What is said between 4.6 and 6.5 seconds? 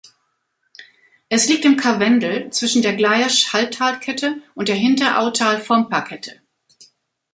der Hinterautal-Vomper-Kette.